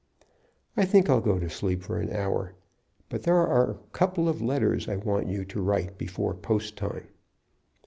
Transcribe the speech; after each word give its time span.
I 0.75 0.83
think 0.85 1.11
I'll 1.11 1.21
go 1.21 1.37
to 1.37 1.47
sleep 1.47 1.83
for 1.83 1.99
an 1.99 2.11
hour; 2.11 2.55
but 3.09 3.21
there 3.21 3.35
are 3.37 3.69
a 3.69 3.77
couple 3.91 4.27
of 4.27 4.41
letters 4.41 4.89
I 4.89 4.95
want 4.95 5.27
you 5.27 5.45
to 5.45 5.61
write 5.61 5.99
before 5.99 6.33
post 6.33 6.75
time." 6.75 7.07